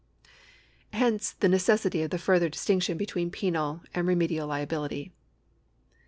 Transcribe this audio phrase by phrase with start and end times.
[0.93, 5.11] Hence the necessity of the further dis tinction between penal and remedial liability.